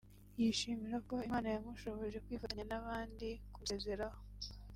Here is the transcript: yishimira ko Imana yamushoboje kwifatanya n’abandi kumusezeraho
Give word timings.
yishimira 0.39 0.97
ko 1.07 1.15
Imana 1.27 1.47
yamushoboje 1.53 2.17
kwifatanya 2.25 2.65
n’abandi 2.71 3.27
kumusezeraho 3.53 4.19